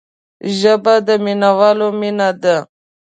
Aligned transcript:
ژبه 0.57 0.93
د 1.07 1.09
مینوالو 1.23 1.87
مینه 1.99 2.29
ده 2.41 2.55